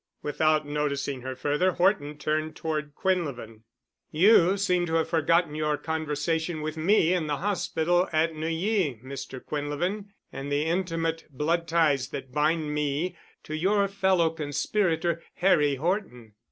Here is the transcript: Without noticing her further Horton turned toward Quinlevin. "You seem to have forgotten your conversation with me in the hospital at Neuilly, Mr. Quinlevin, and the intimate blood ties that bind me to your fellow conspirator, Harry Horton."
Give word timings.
Without 0.23 0.65
noticing 0.67 1.21
her 1.21 1.35
further 1.35 1.73
Horton 1.73 2.17
turned 2.17 2.55
toward 2.55 2.95
Quinlevin. 2.95 3.61
"You 4.09 4.57
seem 4.57 4.87
to 4.87 4.95
have 4.95 5.09
forgotten 5.09 5.53
your 5.53 5.77
conversation 5.77 6.63
with 6.63 6.75
me 6.75 7.13
in 7.13 7.27
the 7.27 7.37
hospital 7.37 8.09
at 8.11 8.33
Neuilly, 8.33 8.99
Mr. 9.05 9.39
Quinlevin, 9.39 10.05
and 10.33 10.51
the 10.51 10.63
intimate 10.65 11.25
blood 11.29 11.67
ties 11.67 12.09
that 12.09 12.31
bind 12.31 12.73
me 12.73 13.15
to 13.43 13.55
your 13.55 13.87
fellow 13.87 14.31
conspirator, 14.31 15.21
Harry 15.35 15.75
Horton." 15.75 16.33